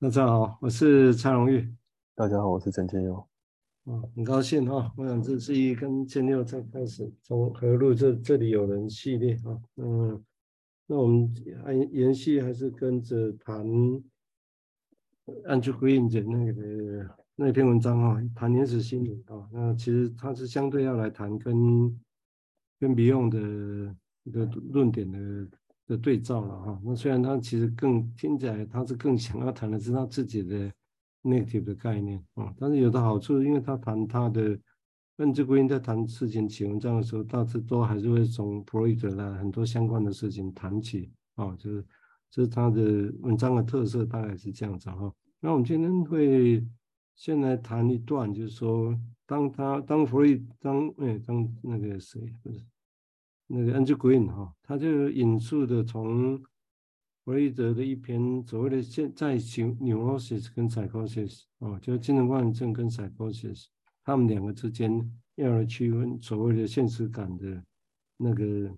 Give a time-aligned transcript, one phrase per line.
[0.00, 1.74] 大家好，我是蔡荣玉。
[2.14, 3.28] 大家好，我是陈建佑。
[3.86, 10.24] 嗯，很高兴哈，我想这是一跟建佑在开始从何路这这里有人系列啊，嗯，
[10.86, 11.34] 那我们
[11.64, 13.66] 按延续还是跟着谈
[15.48, 22.00] Andrew Green 的那个那篇文章啊，谈原始心理啊，那其实他是相对要来谈跟
[22.78, 25.48] 跟 Beyond 的一个论点的
[25.88, 30.72] 的对照了哈，那虽然他其实更听起来他是更想要谈的是他自己的。
[31.24, 34.56] native 的概念啊，但是有的好处，因为他谈他的
[35.16, 41.84] 认知归因在谈事情起文章的时候，大致都还是会从弗洛伊德来很多相关的事情谈起啊，就是
[42.30, 45.12] 这是他的文章的特色，大概是这样子哈。
[45.40, 46.64] 那我们今天会
[47.16, 48.96] 先来谈一段，就是说，
[49.26, 52.64] 当他当弗洛伊当哎当那个谁不是
[53.48, 56.40] 那个 Andrew Green 哈，他就引述的从。
[57.24, 63.66] 弗洛伊德的一篇所谓的现在型 neurosis 跟 psychosis 哦，就是精神官能症跟 psychosis，
[64.02, 64.90] 他们两个之间
[65.34, 67.62] 要来区分所谓的现实感的
[68.16, 68.74] 那个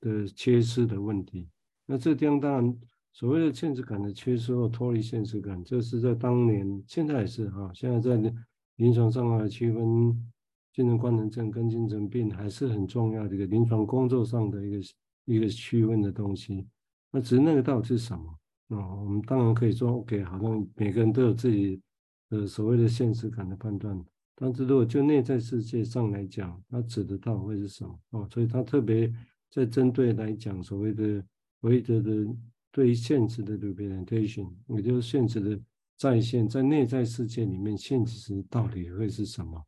[0.00, 1.48] 的缺失的问题。
[1.86, 2.76] 那这地方当然
[3.12, 8.34] 所谓的现实感的缺失或脱离现实感，这是在当年现在也是哈，现在在
[8.78, 10.32] 临床上啊区分
[10.76, 14.76] 精神官能症跟精神病还是很重要的一个临床工作上的一个
[15.24, 16.66] 一个区分的东西。
[17.10, 18.38] 那只是那个到底是什么？
[18.68, 21.80] 哦，我们当然可以说，OK，好像每个人都有自己
[22.28, 23.98] 的所谓的现实感的判断。
[24.34, 27.98] 但是如果就内在世界上来讲，它指的到底会是什么？
[28.10, 29.10] 哦，所以他特别
[29.50, 31.22] 在针对来讲所谓的
[31.62, 32.26] 弗洛伊德的
[32.70, 35.58] 对于现实的 representation，也就是现实的
[35.96, 39.58] 再现，在内在世界里面，现实到底会是什么？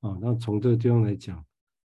[0.00, 1.44] 啊，那从这个地方来讲。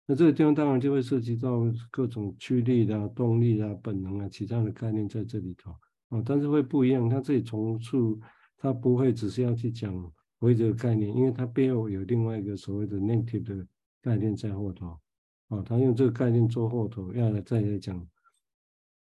[0.08, 5.72] 那这个地方当然就会涉及到各种驱力的动力啊、本能啊、其他的概念在这里头
[6.10, 7.08] 啊，但是会不一样。
[7.08, 8.20] 它这里重述，
[8.58, 13.66] 它不会只是要去讲为这个概念，因为它背后有另外一个所谓的 native 的
[14.02, 15.00] 概念在后头
[15.48, 15.62] 啊。
[15.64, 18.06] 他用这个概念做后头，要来再来讲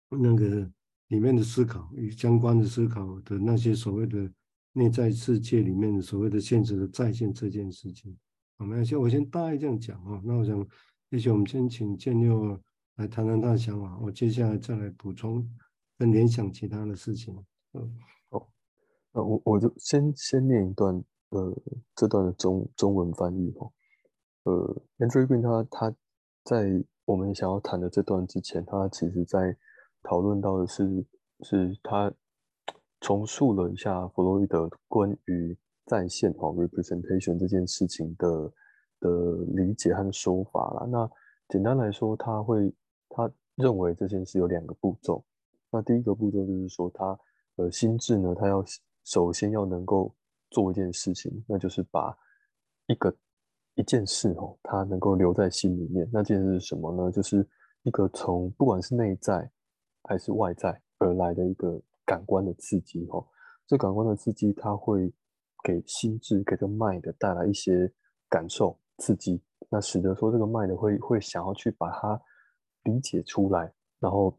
[0.09, 0.67] 那个
[1.09, 4.31] 里面的思考与相关的思考的那些所谓的
[4.73, 8.17] 内在世界里面的所谓的现实的再现这件事情。
[8.57, 10.21] 我们先，我先大概这样讲啊。
[10.23, 10.65] 那我想，
[11.09, 12.57] 也许我们先请建佑
[12.95, 15.45] 来谈谈他的想法，我接下来再来补充
[15.97, 17.35] 跟联想其他的事情。
[17.73, 17.99] 嗯，
[18.29, 18.49] 好，
[19.11, 21.53] 那我我就先先念一段，呃，
[21.95, 23.69] 这段的中中文翻译哈。
[24.43, 25.95] 呃，Andrew Green 他他
[26.45, 29.57] 在我们想要谈的这段之前，他其实在
[30.01, 31.05] 讨论到的是，
[31.41, 32.13] 是他
[33.01, 35.57] 重述了一下弗洛伊德关于。
[35.85, 38.51] 再现哦，representation 这件事情的
[38.99, 39.09] 的
[39.53, 40.87] 理解和说法啦。
[40.87, 41.07] 那
[41.49, 42.73] 简单来说，他会
[43.07, 45.23] 他认为这件事有两个步骤。
[45.69, 47.19] 那第一个步骤就是说，他
[47.57, 48.65] 呃心智呢，他要
[49.03, 50.11] 首先要能够
[50.49, 52.17] 做一件事情，那就是把
[52.87, 53.15] 一个
[53.75, 56.09] 一件事哦，他能够留在心里面。
[56.11, 57.11] 那件事是什么呢？
[57.11, 57.47] 就是
[57.83, 59.47] 一个从不管是内在
[60.01, 63.23] 还是外在而来的一个感官的刺激哦。
[63.67, 65.13] 这感官的刺激，它会。
[65.65, 67.91] 给心智给这个 mind 带来一些
[68.29, 72.21] 感受刺激，那使得说这个 mind 会会想要去把它
[72.83, 74.37] 理解出来，然后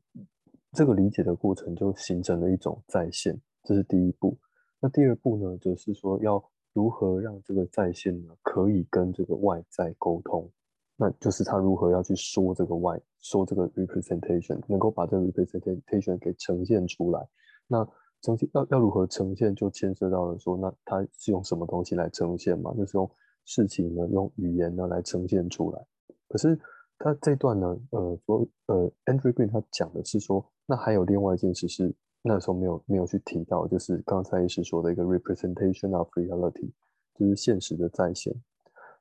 [0.70, 4.38] 这个理解的过程就形成了一种再现，这是第一步。
[4.78, 6.41] 那第二步呢，就是说要
[6.72, 10.48] 如何让这个再现呢可以跟这个外在沟通，
[10.97, 17.28] 那就是他如何要去说这个外说这个 representation，能够把这个 representation 给呈现出来，
[17.66, 17.84] 那。
[18.22, 22.75] 呈现要要如何呈现，就牵涉到了说，那他是用什么东西来呈现嘛？
[22.75, 23.09] 就是用
[23.44, 25.87] 事情呢，用语言呢来呈现出来。
[26.26, 26.59] 可是
[26.99, 36.72] 他这段呢，呃，说呃，Andrew Green 他讲的是说，那还有另外一件事是那时候没有没有去提到，就是刚才也是说的一个 representation of reality，
[37.15, 38.34] 就是现实的再现。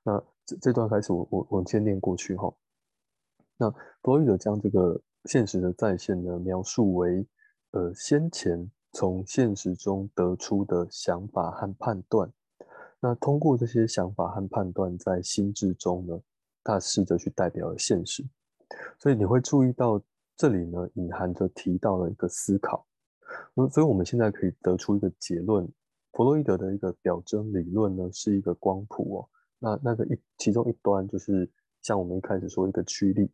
[0.03, 2.53] 那这这段开始我我我先念过去哈。
[3.57, 7.25] 那弗洛伊德将这个现实的再现呢描述为
[7.71, 8.69] 呃先前。
[8.95, 12.31] 从现实中得出的想法和判断，
[13.01, 16.17] 那通过这些想法和判断，在心智中呢，
[16.63, 18.25] 他试着去代表了现实。
[18.97, 20.01] 所以你会注意到
[20.37, 22.87] 这里呢，隐含着提到了一个思考。
[23.69, 25.69] 所以我们现在可以得出一个结论：
[26.13, 29.29] 弗洛伊德的一个表征理论呢，是一个光谱哦。
[29.59, 33.29] 那那个一其中一端就是像我们一开始说一个驱力，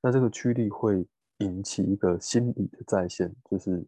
[0.00, 1.04] 那这个驱力会
[1.38, 3.84] 引起一个心理的再现，就是。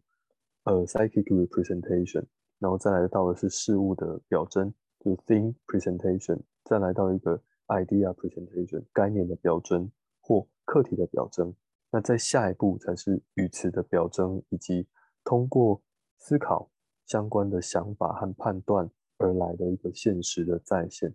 [0.63, 2.25] 呃，psychic representation，
[2.59, 11.53] 然后再来到的是事物的表征，就是 thing presentation，再来到一个 idea presentation，概念的表征或课题的表征。
[11.91, 14.87] 那在下一步才是语词的表征，以及
[15.23, 15.81] 通过
[16.17, 16.71] 思考
[17.05, 21.13] 相关的想法和判断而来的一个现实的再现。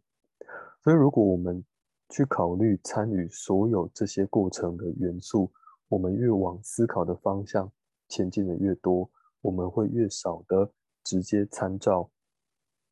[0.84, 1.64] 所以，如果我们
[2.10, 5.50] 去考虑参与所有这些过程的元素，
[5.88, 7.70] 我们越往思考的方向
[8.08, 9.10] 前进的越多，
[9.48, 10.70] 我们会越少的
[11.04, 12.10] 直接参照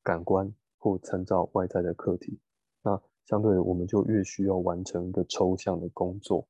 [0.03, 2.41] 感官或参照外在的课题。
[2.83, 6.49] 那相对，我们就越需要完成一个抽象的工作。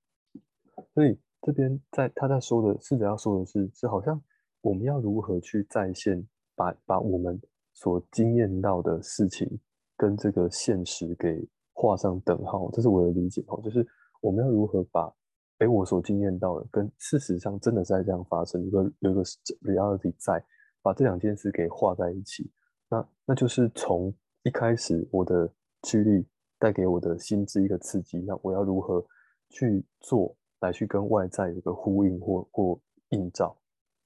[0.95, 4.23] 所以这边在他在说的，试着要说的是，是好像
[4.61, 6.25] 我们要如何去再现，
[6.55, 7.41] 把把我们
[7.75, 9.59] 所经验到的事情
[9.97, 11.49] 跟这个现实给。
[11.79, 13.61] 画上等号，这是我的理解哦。
[13.63, 13.87] 就是
[14.23, 15.13] 我们要如何把，
[15.59, 19.23] 哎，我所经验到的跟事实上真的在这样发生，有个有个
[19.63, 20.45] reality 在，
[20.83, 22.51] 把这两件事给画在一起。
[22.89, 25.51] 那那就是从一开始我的
[25.83, 26.27] 驱力
[26.59, 29.05] 带给我的心智一个刺激，那我要如何
[29.49, 32.81] 去做来去跟外在有个呼应或或
[33.11, 33.57] 映照？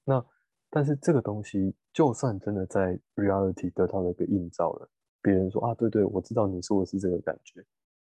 [0.03, 0.25] 那
[0.69, 4.89] 但是这个东西就算真的在 reality 得到了一个映照了。
[5.21, 7.63] 别人说啊，对对，我知道你说的是这个感觉，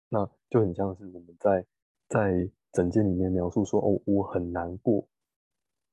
[0.09, 1.65] 那就很像是我们在
[2.09, 5.07] 在整件里面描述说，哦，我很难过，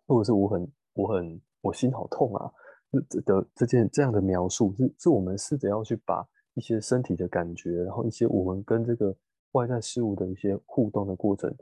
[0.06, 2.52] 或者是我很我很我心好痛啊，
[3.08, 9.16] 这的这件这样的描述是是我们试着要去把一些身体的感觉，然后一些我们跟这个
[9.52, 11.54] 外在事物的一些互动的过程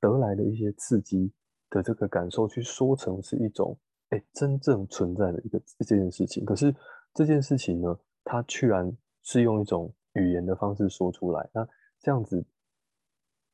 [0.00, 1.32] 得来的一些刺激
[1.68, 3.76] 的这个感受，去说成是一种
[4.10, 6.44] 哎真正存在的一个这件事情。
[6.44, 6.74] 可是
[7.12, 8.90] 这件事情呢，它居然
[9.22, 11.66] 是用一种语言的方式说出来，那
[11.98, 12.44] 这样子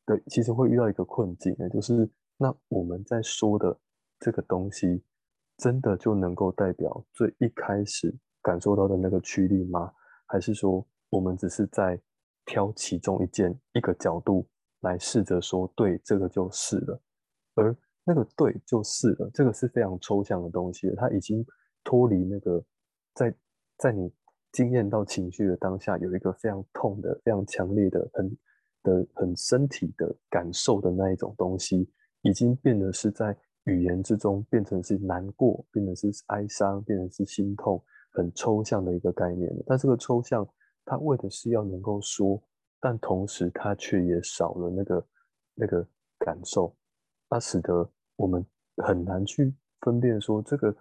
[0.07, 2.09] 的其实会遇到一个困境呢，就是
[2.39, 3.79] 那我们在说的
[4.21, 5.03] 这个东西，
[5.59, 9.93] 真的就能够代表最一开始感受到的那个驱力吗？
[10.27, 12.01] 还是说我们只是在
[12.45, 14.49] 挑其中一件一个角度
[14.81, 17.01] 来试着说，对，这个就是了，
[17.55, 21.45] 而那个对就是了，这个是非常抽象的东西，它已经
[21.85, 22.65] 脱离那个
[23.15, 23.35] 在
[23.79, 24.11] 在你。
[24.53, 28.35] 经验到情绪的当下，有一个非常痛的、非常强烈的、很
[28.87, 31.91] 的、很身体的感受的那一种东西，
[32.23, 39.53] 已经变得是在语言之中变成是难过，变成是哀伤，变成是心痛，很抽象的一个概念。
[39.67, 40.49] 但这个抽象，
[40.85, 42.41] 它为的是要能够说，
[42.81, 45.07] 但同时它却也少了那个
[45.55, 45.85] 那个
[46.21, 46.73] 感受，
[47.29, 48.47] 它使得我们
[48.77, 50.73] 很难去分辨说这个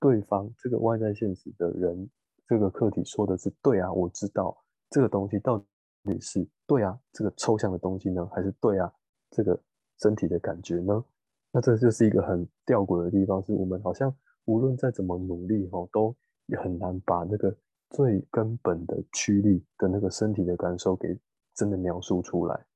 [0.00, 2.10] 对方，这个外在现实的人。
[2.48, 4.54] 这个课题说的是对啊，我知道
[4.90, 5.64] 这个东西到
[6.04, 8.92] 底是对啊，这个抽象的东西呢，还是对啊，
[9.30, 9.58] 这个
[10.00, 11.04] 身体的感觉呢？
[11.52, 14.14] 那这就是一个很吊诡的地方，是我们好像
[14.46, 16.16] 无论再怎么努力哦，都
[16.46, 17.54] 也很难把那个
[17.90, 21.18] 最根本的驱力的那个身体的感受给
[21.54, 22.66] 真的描述出来。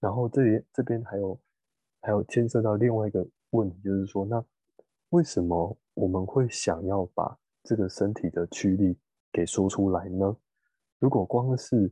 [0.00, 1.40] 然后这里这边还有
[2.00, 4.44] 还有牵涉到另外一个问题，就是说，那
[5.10, 8.98] 为什么我们会想要把这个身体的驱力
[9.32, 10.36] 给说出来呢？
[10.98, 11.90] 如果光是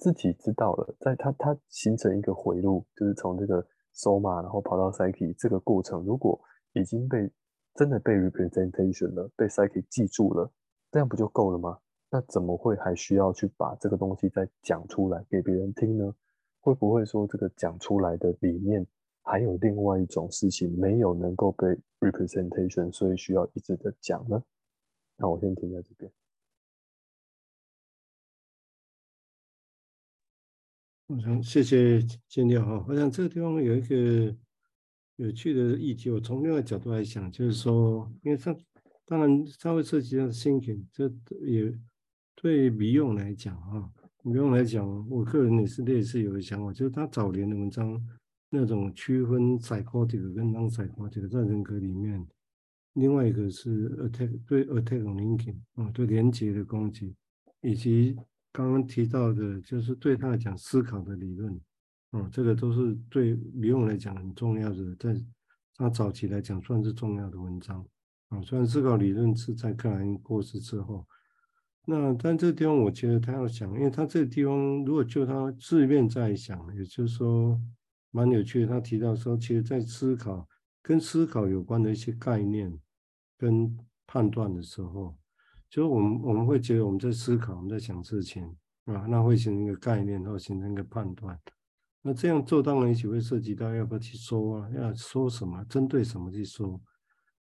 [0.00, 3.64] 自己知道了，在它它形成一个回路，就是从这个
[3.94, 6.40] soma 然后跑到 psyche 这个过程，如果
[6.72, 7.30] 已经被
[7.74, 10.50] 真的被 representation 了，被 psyche 记住了，
[10.90, 11.78] 这样不就够了吗？
[12.10, 16.12] 那怎么会还需要去把这个东西再讲出来给别人听呢？
[16.60, 18.84] 会不会说这个讲出来的里面
[19.22, 21.66] 还有另外一种事情没有能够被
[22.00, 24.42] representation，所以需要一直的讲呢？
[25.16, 26.10] 那我先停在这边。
[31.10, 34.32] 我想谢谢建亮哈，我想这个地方有一个
[35.16, 38.56] 有趣的议题，我从另外角度来想，就是说，因为上
[39.06, 41.76] 当然它会涉及到 thinking，这也
[42.36, 48.00] 对笔用来讲哈，笔用来讲，我个人也是类似有个想法，就是他早年的文章
[48.48, 52.24] 那种区分 psychotic 跟 non-psychotic 在人格里面，
[52.92, 57.16] 另外一个是 attack 对 attack linking 啊，对连接的攻击，
[57.62, 58.16] 以及。
[58.52, 61.60] 刚刚提到的，就是对他来讲思考的理论，
[62.10, 65.14] 哦，这个都是对李勇来讲很重要的，在
[65.76, 67.86] 他早期来讲算是重要的文章，
[68.28, 71.06] 啊，虽然思考理论是在克莱因过世之后，
[71.86, 77.56] 那但这个地方我觉得他要想，因为他这个地方如果就他自愿在想，也就是说
[78.10, 80.48] 蛮有趣的，他提到说，其实在思考
[80.82, 82.76] 跟思考有关的一些概念
[83.38, 85.16] 跟判断的时候。
[85.70, 88.44] 就是我们我们会觉得我们在思考，我们在想事情
[88.86, 91.38] 啊，那会形成一个概念，然后形成一个判断。
[92.02, 96.80] 那这样做当然一起会涉及到要不要去说啊，要说什么，针对什么去说。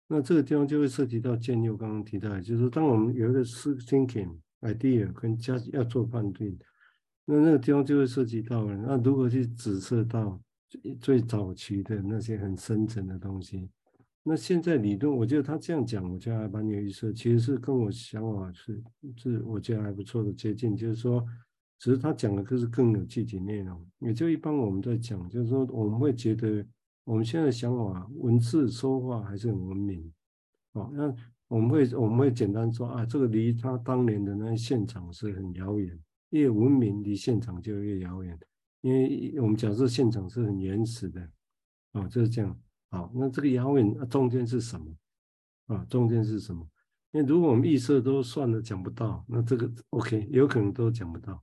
[0.07, 6.57] 那这个地方就会涉及到建佑刚刚提到的，就是当我们有一个思 thinking idea 跟加要做判断，
[7.25, 13.69] 那那个地方就会涉及到了，那如何去指涉到最最早期的那些很深层的东西？
[14.27, 17.13] 那现在理论，我觉得他这样讲，我觉得还蛮有意思。
[17.13, 18.83] 其实是跟我想法是
[19.17, 20.75] 是，我觉得还不错的接近。
[20.75, 21.23] 就是说，
[21.77, 23.85] 只是他讲的就是更有具体内容。
[23.99, 26.65] 也就一般我们在讲，就是说我们会觉得
[27.03, 30.11] 我们现在想法、文字说话还是很文明。
[30.71, 31.15] 哦，那
[31.47, 35.95] 我们会我们会简单说啊，这个离他当年的那个现场是很遥远，
[36.31, 38.35] 越文明离现场就越遥远。
[38.81, 41.29] 因为我们假设现场是很原始的，
[41.91, 42.59] 哦，就是这样。
[42.95, 44.85] 好，那这个遥远中间是什么？
[45.67, 46.65] 啊，中间是什么？
[47.11, 51.33] 因为如果我们预设都算了讲不到，那这个 OK 有可能都讲不到。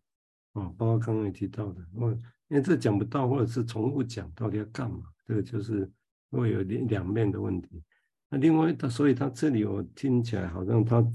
[0.55, 2.11] 啊，包括刚刚也提到的，哦，
[2.49, 5.03] 因为这讲不到，或者是重复讲，到底要干嘛？
[5.27, 5.91] 这个就是
[6.31, 7.83] 会有两两面的问题。
[8.31, 11.07] 那另外，他所以他这里我听起来好像他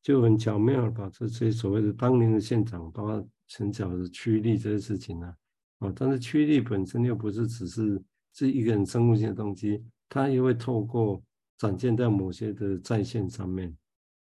[0.00, 5.34] 就很巧妙把这些所谓的当年的现场，包括陈角的驱力这些事情呢。
[5.78, 8.00] 啊，但是驱力本身又不是只是
[8.34, 11.22] 是一个很生物性的东西，它也会透过
[11.58, 13.76] 展现在某些的在线上面，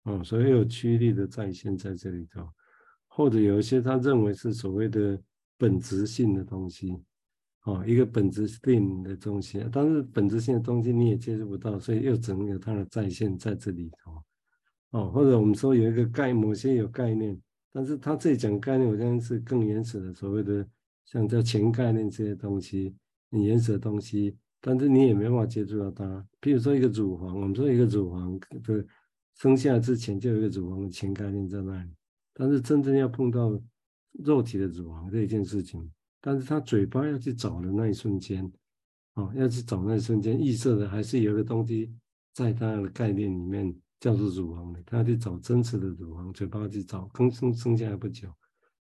[0.04, 2.48] 啊，所以有驱力的在线在这里头，
[3.08, 5.20] 或者有一些他认为是所谓的
[5.58, 7.02] 本质性的东西，
[7.64, 14.24] 哦，一个本质性的东西，但是本质性的东西你也接触不到，所以又只能有它的在线在这里头，
[14.92, 17.40] 哦，或者我们说有一个概某些有概念，
[17.72, 20.68] 但是他这里讲概念，我相信是更原始的所谓的。
[21.06, 22.96] 像叫前概念这些东西，
[23.34, 26.26] 很原始的东西，但是你也没办法接触到它。
[26.40, 28.86] 比如说一个乳房，我们说一个乳房的
[29.36, 31.90] 生下来之前就有一个乳房的前概念在那里，
[32.34, 33.60] 但是真正要碰到
[34.24, 38.50] 肉体的乳房这一件事情，但是他嘴巴要去找的那一瞬间，
[39.16, 41.92] 哦，要去找那一瞬间，预设的还是有一个东西
[42.34, 48.30] 在他的概念里面叫做乳房的，他要去找真实的乳房，嘴巴去找，刚生生下来不久。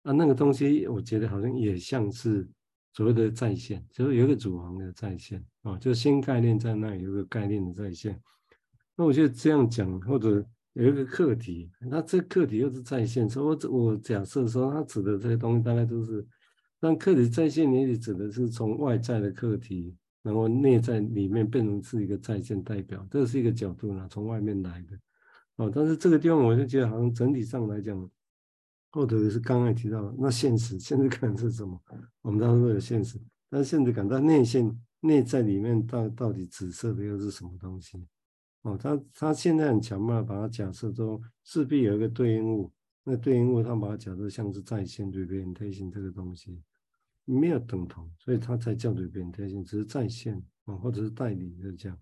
[0.03, 2.49] 啊，那个东西我觉得好像也像是
[2.97, 8.19] 所谓的在线，就是有一个乳房的在线啊，就新概念在那里，有一个概念的在线。
[8.97, 16.27] 那我觉得这样讲，或者有一个课题，那这课题又是在线，所以我我假设说，它指的这些东西大概都是，
[16.81, 24.99] 但课题在线，你也指的是从外在的课题，然后内在里面变成是一个在线代表，这是一个角度呢，从外面来的。
[25.57, 28.11] 哦，但是这个地方我就觉得好像整体上来讲。
[28.91, 31.79] 或者是刚才提到那现实，现实感是什么？
[32.23, 38.07] 我们当然都有现实，但是现实感在内线内在里面到到底紫色的又是什么东西？
[38.63, 42.73] 哦，他他现在很强嘛，把它假设中势必有一个对应物，
[43.05, 46.63] 那对应物他把它假设像是在线 representation 这个东西
[47.25, 51.99] 没有等同，所以他才叫 representation，只是在线啊，或者是代理就这样。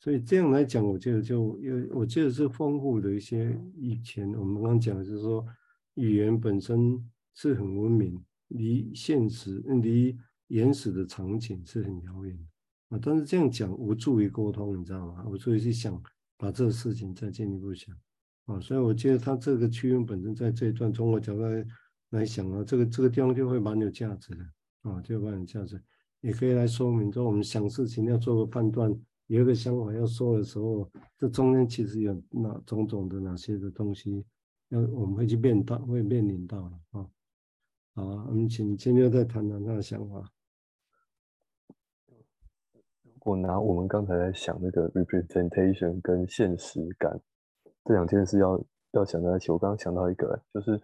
[0.00, 5.44] 所以这样来讲，我觉得就有，我觉得是丰富的一些以前我们刚讲的就是说。
[5.94, 10.16] 语言本身是很文明，离现实、离
[10.48, 13.00] 原始的场景是很遥远的啊。
[13.02, 15.24] 但是这样讲无助于沟通，你知道吗？
[15.26, 16.00] 无助于去想
[16.36, 17.94] 把这个事情再进一步想
[18.46, 18.60] 啊。
[18.60, 21.66] 所以我觉得他这个区域本身在这一段从我角度来
[22.10, 24.44] 来想啊，这个这个地方就会蛮有价值的
[24.82, 25.82] 啊，就蛮有价值，
[26.20, 28.90] 也可以来说明说我们想事情要做个判断，
[29.26, 34.24] 有一个想法要说的时候，这中间其实有哪种种的哪些的东西。
[34.72, 37.06] 要我们会去面到，会面临到了啊。
[37.94, 40.32] 好，我们请今天再谈谈他的想法。
[43.20, 47.20] 我拿我们刚才在想那个 representation 跟现实感
[47.84, 48.58] 这两件事要
[48.92, 49.52] 要想在一起。
[49.52, 50.80] 我刚刚想到一个，就是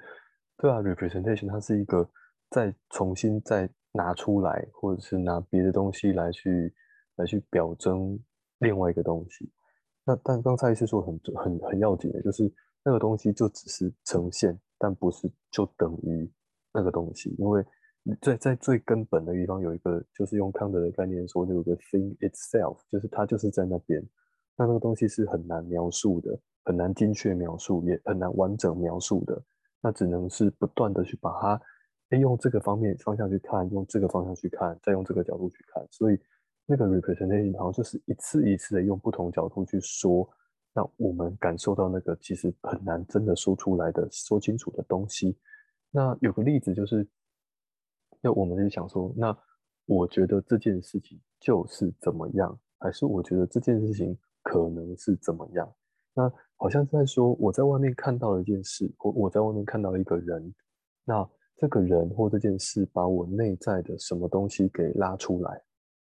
[0.59, 2.07] 对啊，representation 它是一个
[2.51, 6.75] 再重新再拿出来，或者是拿别的东西来去
[7.17, 8.21] 来去表征
[8.59, 9.51] 另外一个东西。
[10.05, 12.53] 那但刚才是说很很很要紧的，就是。
[12.85, 16.31] 那个东西就只是呈现，但不是就等于
[16.73, 17.65] 那个东西，因为
[18.23, 24.03] 在在最根本的地方有一个，就是用康德的概念说，有个 thing itself，就是它就是在那边。
[24.57, 29.43] 那那个东西是很难描述的，很难精确描述，也很难完整描述的。
[29.83, 31.61] 那只能是不断的去把它，
[32.11, 35.87] 哎，用这个方面方向去看，用这个方向去看，再用这个角度去看。
[35.91, 36.19] 所以
[36.65, 40.29] 那个 representation 好像就是一次一次的用不同角度去说。
[40.75, 45.37] 那我们感受到那个其实很难真的说出来的、说清楚的东西。
[45.91, 47.09] 那有个例子就是，
[48.21, 49.37] 那我们就想说，那
[49.87, 55.75] 我觉得这件事情就是怎么样，还是我觉得这件事情可能是怎么样？
[56.15, 60.55] 那好像在说我在外面看到了一件事，或我在外面看到一个人，
[61.05, 65.63] 那这个人或这件事把我内在的什么东西给拉出来。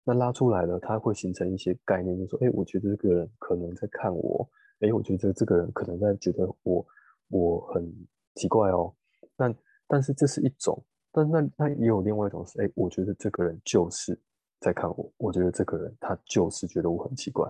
[0.09, 4.49] 那拉出来了，它会形成一些概念，就说，哎，我觉得这个人可能在看我，
[4.81, 6.87] 哎，我觉得这个人可能在觉得我
[7.29, 7.87] 我很
[8.35, 8.91] 奇怪哦。
[9.37, 9.55] 那
[9.87, 14.19] 但是这是一种，但那那也有另外一种是，哎，我觉得这个人就是
[14.61, 17.47] 在看我，我觉得这个人他就是觉得我很奇怪。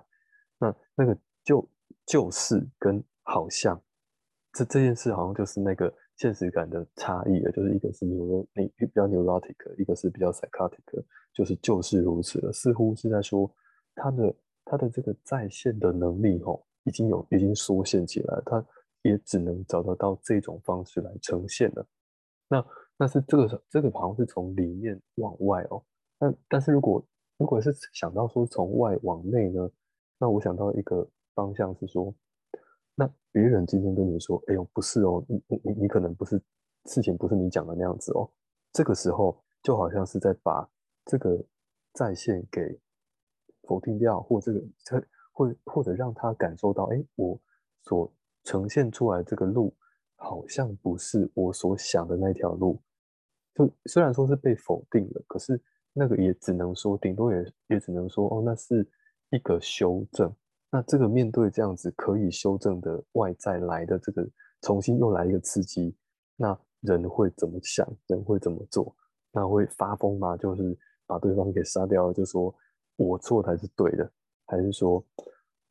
[0.59, 1.65] 那那个就
[2.07, 3.81] 就是跟好像
[4.55, 13.51] 这这件事好像就是那个现实感的差异了，就是一个是 neuro 你比较 neurotic，一个是比较 psychotic，就是就是如此了，似乎是在说
[13.95, 14.35] 他的
[14.65, 18.63] 他的这个在线的能力吼，已经有已经缩限起来，他
[19.03, 21.87] 也只能找得到这种方式来呈现了。
[22.49, 25.81] 那但是这个这个好像是从里面往外哦，
[26.19, 27.07] 但但是如果
[27.37, 29.71] 如果是想到说从外往内呢，
[30.19, 32.13] 那我想到一个方向是说，
[32.99, 36.43] 那别人今天跟你说，哎呦不是哦，你你你可能不是
[36.87, 38.29] 事情不是你讲的那样子哦，
[38.73, 40.69] 这个时候就好像是在把
[41.05, 41.41] 这个
[41.93, 42.77] 再现给
[43.63, 44.61] 否定掉，或这个
[45.31, 47.41] 或或者让他感受到，哎，我
[47.83, 48.13] 所
[48.43, 49.73] 呈现出来这个路
[50.17, 52.83] 好像不是我所想的那条路。
[53.55, 55.63] 就虽然说是被否定了，可是
[55.93, 58.85] 那个也只能说，顶多也也只能说，哦，那是
[59.31, 60.35] 一个修正。
[60.71, 64.29] 那这个面对这样子可以修正的外在来的这个
[64.63, 65.97] 重新又来一个刺激，
[66.37, 67.87] 那人会怎么想？
[68.07, 68.95] 人会怎么做？
[69.33, 70.37] 那会发疯吗？
[70.37, 72.55] 就是把对方给杀掉，就说
[72.97, 74.11] 我错才是对的，
[74.47, 75.05] 还是说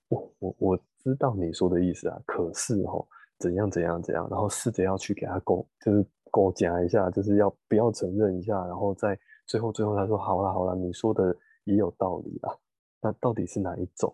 [0.10, 3.08] 我我我知道你说的意思啊，可是哦，
[3.40, 6.06] 怎样怎样怎样，然后试着要去给他勾，就是。
[6.34, 12.56] 我讲一下，就是要不要承认一下，然后在最后最后他说好了好了，你说的也有道理啦。
[13.02, 14.14] 那到底是哪一种？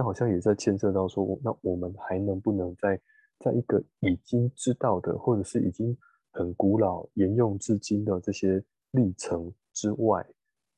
[0.00, 2.98] 那好像也在牵涉到说，那我们还能不能在
[3.38, 5.94] 在一个已经知道的，或者是已经
[6.30, 10.26] 很古老沿用至今的这些历程之外，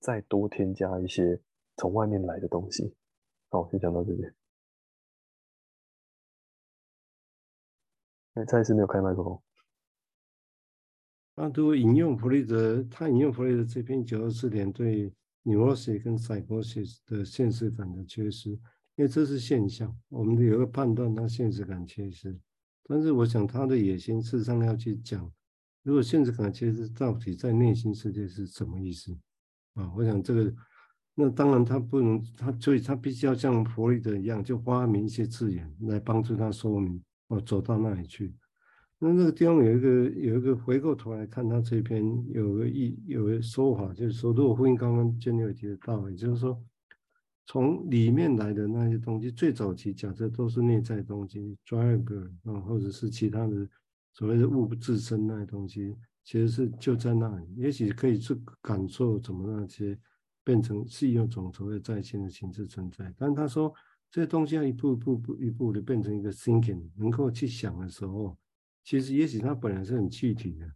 [0.00, 1.40] 再多添加一些
[1.76, 2.96] 从外面来的东西？
[3.50, 4.34] 好，我先讲到这边。
[8.34, 9.40] 哎，蔡医师没有开麦克风。
[11.36, 15.14] 他都引用弗雷德，他引用弗雷德这篇九二四点对
[15.44, 18.58] neurosis 跟 psychosis 的现实感的缺失，
[18.96, 22.38] 因为这是现象，我们有个判断，他现实感缺失。
[22.84, 25.32] 但是我想他的野心事实上要去讲，
[25.82, 29.16] 如果现实感缺失到底在内心世界是什么意思
[29.74, 29.90] 啊？
[29.96, 30.54] 我想这个，
[31.14, 38.34] 那当然他不能，他所以他必须要像弗洛伊德一样，就发明一些字眼来帮助他说明，哦，走到那里去。
[38.98, 46.62] 那那个地方有一个有一个回过头来看他这篇有个意有个说法，就是说，如果呼应刚刚建立有提的道理，就是说，
[47.52, 53.68] 从里面来的那些东西，最早期假设都是内在东西，driver 啊，或者是其他的
[54.14, 59.98] 所谓的物质身那些东西，其实是就在那里，也许可以去感受怎么那些
[60.42, 63.14] 变成是一种所谓在线的形式存在。
[63.18, 63.70] 但他说
[64.10, 68.34] 这些东西要一步一步步一步的变成一个 thinking，能够去想的时候。
[68.82, 70.66] 其实，也许它本来是很具体的，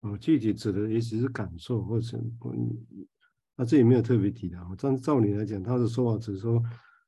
[0.00, 2.20] 哦，具体指的也许是感受，或者，
[3.56, 4.74] 他这里没有特别提到。
[4.78, 6.62] 但照理来讲，他的说法只是说，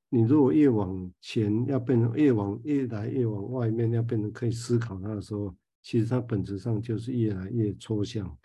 [0.08, 8.36] 你如果越往前要变成越往越来越往外面要变成可以思考它的时候，其实它本质上就是越来越抽象。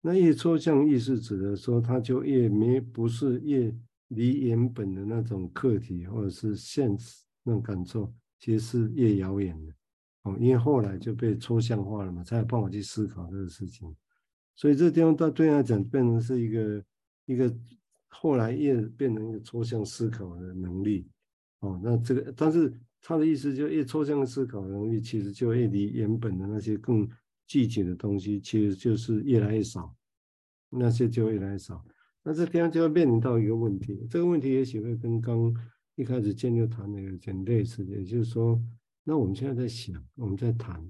[0.00, 3.74] 那越抽象意思指的说，它就越没不是越
[4.08, 9.72] 离原本的那种课题或者是现实那种感受，其实是越遥远的。
[10.22, 13.94] 哦因为后来就被抽象化了嘛，才有办法去思考这个事情。
[14.54, 16.84] 所以这地方到对他来讲变成是一个
[17.28, 17.56] 一个
[18.08, 21.06] 后来越变成一个抽象思考的能力。
[21.60, 27.08] 哦，那这个但是他的意思就越抽象思考能力，其实就越离原本的那些更
[27.46, 29.94] 具体的东西，其实就是越来越少。
[30.70, 31.84] 那些就越来越少。
[32.22, 35.54] 那这地方就会面临到一个问题，这个问题也许会跟刚
[35.94, 38.60] 一开始建就谈的有点类似，也就是说。
[39.04, 40.86] 那我们现在在想，我们在谈，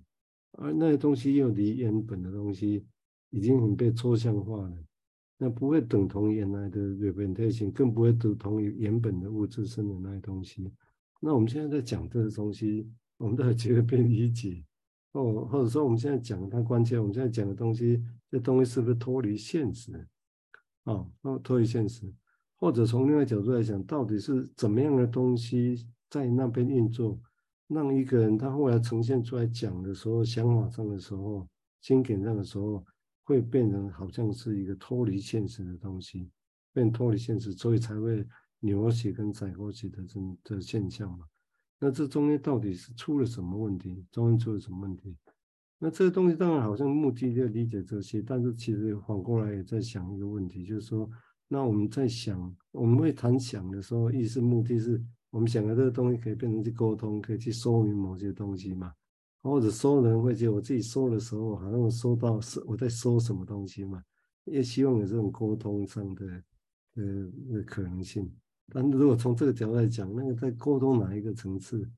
[0.54, 2.84] 而那些东西又离原本的东西
[3.30, 4.76] 已经很被抽象化了，
[5.38, 10.70] 那不会等同原来的 representation，更不会等同于原本的物质身的那些东西。
[11.20, 14.64] 那我们现在在讲这个东西，我们都还觉得被理解，
[15.12, 20.06] 哦，或者说我们现在讲它关键，我们现在讲的东西，这东西是不是脱离现实？
[20.84, 21.08] 哦，
[21.42, 22.12] 脱离现实，
[22.56, 27.18] 或者从另外角度来讲，到底是怎么样的东西在那边运作？
[27.68, 31.46] 让一个人他后来呈现出来讲的时候，想法上的时候，
[31.82, 32.82] 经典上的时候，
[33.28, 36.30] 会变成好像是一个脱离现实的东西，
[36.72, 38.26] 变脱离现实，所以才会
[38.60, 41.26] 扭曲跟载过去的这这现象嘛。
[41.78, 44.06] 那这中间到底是出了什么问题？
[44.10, 45.14] 中间出了什么问题？
[45.78, 51.06] 那这个东西当然好像目的就理解这些，但是其实反过来也在想一个问题，就是说，
[51.48, 55.04] 那我们在想，我们会谈想的时候，意思目的是。
[55.30, 58.94] 我们想的这个东西可以变成去沟通，可以去说明某些东西嘛，
[59.42, 64.02] 或者说人会觉得我自己说的时候，好像说到是我在说什么东西嘛，
[64.44, 66.42] 也希望有这种沟通上的
[66.96, 68.30] 呃可能性。
[68.70, 71.88] 但如果从这个角度来讲，那个在沟通哪一个层次，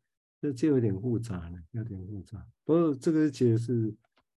[0.40, 2.46] 这就有点复杂了，有点复杂。
[2.64, 3.94] 不过这个其实是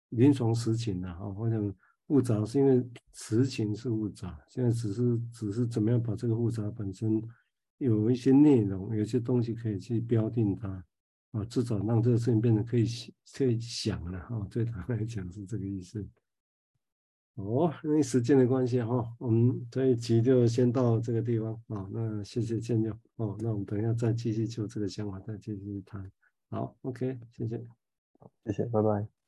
[0.10, 1.76] 临床实情的哈，我想
[2.08, 7.22] 复杂是因为实情是复杂，现在只是只是怎么样把这个复杂本身
[7.78, 10.84] 有一些内容，有些东西可以去标定它
[11.34, 12.88] 啊，至少让这个事情变得可以
[13.36, 16.08] 可以想了哈，对他来讲是这个意思。
[17.36, 21.90] 哦，因为时间的关系哈，我们这一集就先到这个地方啊。
[21.92, 26.12] 那谢谢建佑哦，那我们等一下再继续就这个想法再继续谈。
[26.50, 27.58] 好，OK，谢谢，
[28.20, 29.23] 好，谢谢，拜拜。